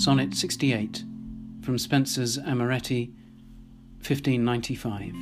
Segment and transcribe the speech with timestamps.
[0.00, 1.04] Sonnet 68
[1.60, 3.10] from Spenser's Amoretti,
[3.98, 5.12] 1595.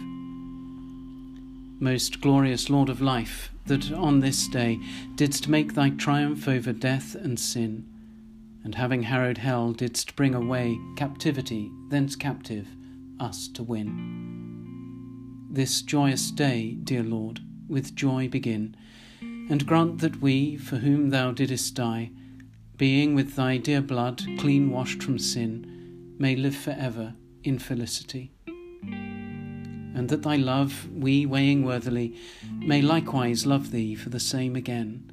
[1.81, 4.79] Most glorious Lord of life, that on this day
[5.17, 7.89] didst make thy triumph over death and sin,
[8.63, 12.69] and having harrowed hell, didst bring away captivity, thence captive,
[13.19, 15.49] us to win.
[15.51, 18.77] This joyous day, dear Lord, with joy begin,
[19.21, 22.13] and grant that we, for whom thou didst die,
[22.79, 28.31] being with thy dear blood clean washed from sin, may live for ever in felicity.
[28.87, 32.15] And that thy love, we weighing worthily,
[32.55, 35.11] may likewise love thee for the same again.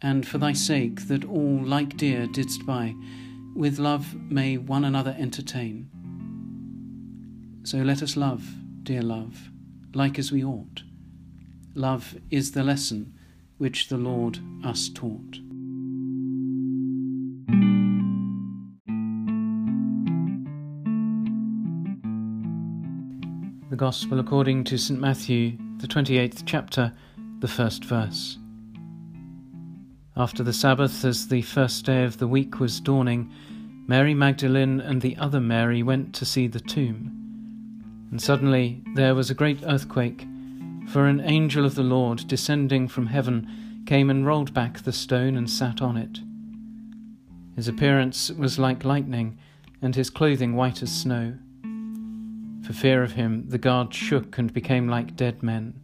[0.00, 2.94] And for thy sake, that all like dear didst buy,
[3.54, 5.90] with love may one another entertain.
[7.64, 8.48] So let us love,
[8.84, 9.50] dear love,
[9.92, 10.82] like as we ought.
[11.74, 13.12] Love is the lesson
[13.58, 15.40] which the Lord us taught.
[23.78, 24.98] Gospel according to St.
[24.98, 26.92] Matthew, the 28th chapter,
[27.38, 28.36] the first verse.
[30.16, 33.32] After the Sabbath, as the first day of the week was dawning,
[33.86, 37.12] Mary Magdalene and the other Mary went to see the tomb.
[38.10, 40.26] And suddenly there was a great earthquake,
[40.88, 45.36] for an angel of the Lord, descending from heaven, came and rolled back the stone
[45.36, 46.18] and sat on it.
[47.54, 49.38] His appearance was like lightning,
[49.80, 51.34] and his clothing white as snow.
[52.66, 55.80] For fear of him, the guards shook and became like dead men.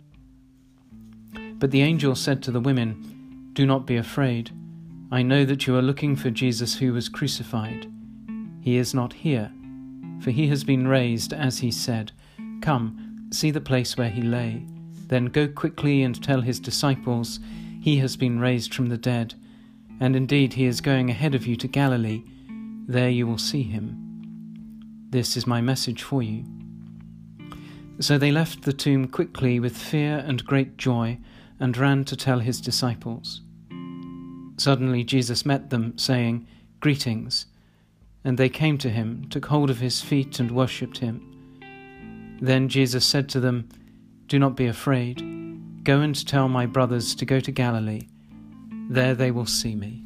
[1.59, 4.51] But the angel said to the women, Do not be afraid.
[5.11, 7.91] I know that you are looking for Jesus who was crucified.
[8.61, 9.53] He is not here,
[10.21, 12.13] for he has been raised, as he said.
[12.61, 14.67] Come, see the place where he lay.
[15.07, 17.39] Then go quickly and tell his disciples,
[17.81, 19.35] He has been raised from the dead,
[20.01, 22.25] and indeed he is going ahead of you to Galilee.
[22.87, 25.07] There you will see him.
[25.11, 26.45] This is my message for you.
[28.01, 31.19] So they left the tomb quickly with fear and great joy,
[31.61, 33.41] and ran to tell his disciples.
[34.57, 36.47] Suddenly Jesus met them, saying,
[36.81, 37.47] Greetings.
[38.25, 42.39] And they came to him, took hold of his feet, and worshipped him.
[42.41, 43.69] Then Jesus said to them,
[44.27, 45.23] Do not be afraid.
[45.85, 48.09] Go and tell my brothers to go to Galilee.
[48.91, 50.03] There they will see me.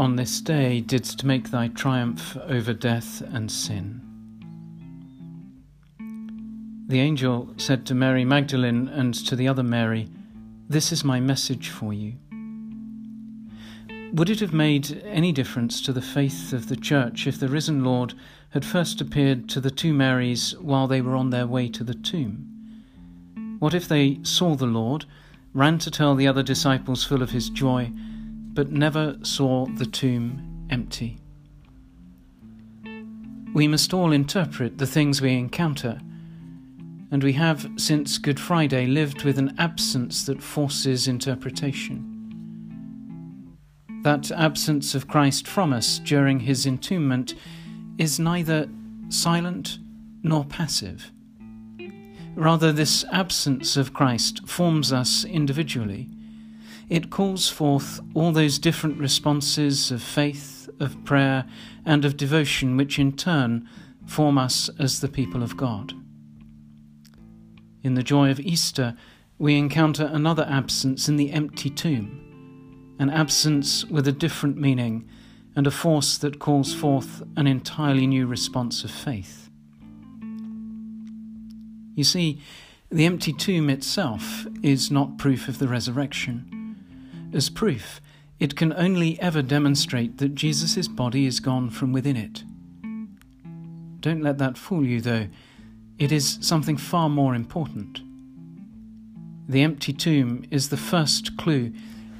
[0.00, 4.00] On this day didst make thy triumph over death and sin.
[6.88, 10.08] The angel said to Mary Magdalene and to the other Mary,
[10.70, 12.14] This is my message for you.
[14.14, 17.84] Would it have made any difference to the faith of the Church if the risen
[17.84, 18.14] Lord
[18.52, 21.92] had first appeared to the two Marys while they were on their way to the
[21.92, 22.46] tomb?
[23.58, 25.04] What if they saw the Lord,
[25.52, 27.92] ran to tell the other disciples full of his joy,
[28.52, 31.18] but never saw the tomb empty.
[33.52, 36.00] We must all interpret the things we encounter,
[37.10, 42.06] and we have, since Good Friday, lived with an absence that forces interpretation.
[44.02, 47.34] That absence of Christ from us during his entombment
[47.98, 48.68] is neither
[49.08, 49.78] silent
[50.22, 51.10] nor passive.
[52.36, 56.08] Rather, this absence of Christ forms us individually
[56.90, 61.46] it calls forth all those different responses of faith, of prayer,
[61.86, 63.66] and of devotion which in turn
[64.06, 65.94] form us as the people of God.
[67.82, 68.96] In the joy of Easter,
[69.38, 75.08] we encounter another absence in the empty tomb, an absence with a different meaning
[75.54, 79.48] and a force that calls forth an entirely new response of faith.
[81.94, 82.40] You see,
[82.90, 86.59] the empty tomb itself is not proof of the resurrection.
[87.32, 88.00] As proof,
[88.40, 92.42] it can only ever demonstrate that Jesus' body is gone from within it.
[94.00, 95.28] Don't let that fool you, though.
[95.96, 98.00] It is something far more important.
[99.48, 101.72] The empty tomb is the first clue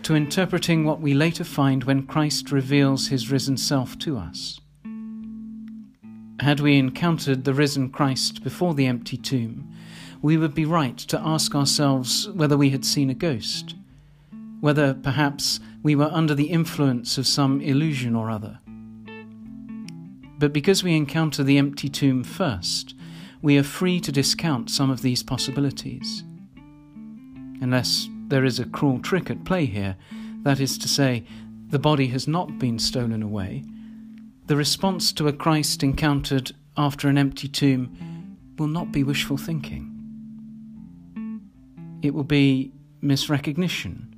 [0.03, 4.61] to interpreting what we later find when Christ reveals his risen self to us.
[6.39, 9.75] Had we encountered the risen Christ before the empty tomb,
[10.23, 13.75] we would be right to ask ourselves whether we had seen a ghost
[14.61, 18.59] whether perhaps we were under the influence of some illusion or other.
[20.39, 22.95] But because we encounter the empty tomb first,
[23.43, 26.25] we are free to discount some of these possibilities.
[27.61, 29.97] Unless there is a cruel trick at play here,
[30.43, 31.25] that is to say,
[31.69, 33.65] the body has not been stolen away,
[34.47, 39.87] the response to a Christ encountered after an empty tomb will not be wishful thinking.
[42.03, 42.73] it will be
[43.03, 44.10] misrecognition,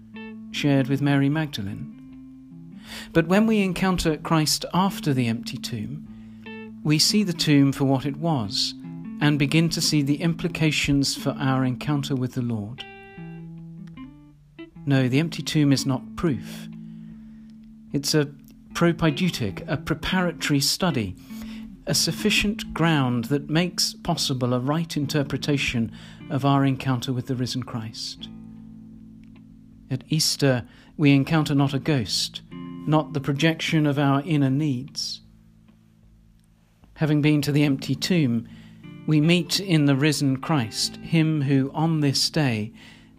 [0.52, 2.80] shared with Mary Magdalene.
[3.12, 8.06] But when we encounter Christ after the empty tomb, we see the tomb for what
[8.06, 8.74] it was
[9.20, 12.84] and begin to see the implications for our encounter with the Lord.
[14.84, 16.68] No, the empty tomb is not proof.
[17.92, 18.30] It's a
[18.74, 21.14] propaedeutic, a preparatory study,
[21.86, 25.92] a sufficient ground that makes possible a right interpretation
[26.30, 28.28] of our encounter with the risen Christ.
[29.92, 30.64] At Easter,
[30.96, 35.20] we encounter not a ghost, not the projection of our inner needs.
[36.94, 38.48] Having been to the empty tomb,
[39.06, 42.72] we meet in the risen Christ, him who on this day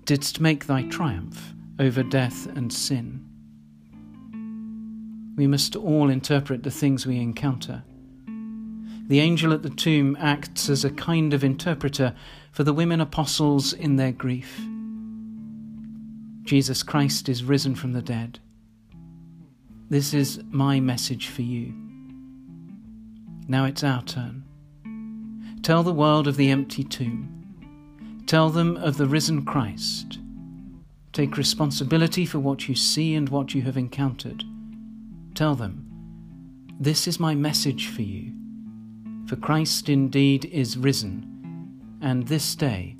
[0.05, 3.23] didst make thy triumph over death and sin.
[5.35, 7.83] We must all interpret the things we encounter.
[9.09, 12.15] The angel at the tomb acts as a kind of interpreter
[12.51, 14.59] for the women apostles in their grief.
[16.43, 18.39] Jesus Christ is risen from the dead.
[19.89, 21.73] This is my message for you.
[23.47, 24.43] Now it's our turn.
[25.61, 28.23] Tell the world of the empty tomb.
[28.25, 30.19] Tell them of the risen Christ.
[31.13, 34.43] Take responsibility for what you see and what you have encountered.
[35.35, 35.87] Tell them,
[36.77, 38.33] This is my message for you.
[39.27, 42.97] For Christ indeed is risen, and this day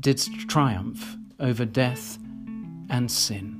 [0.00, 2.18] didst triumph over death
[2.90, 3.59] and sin.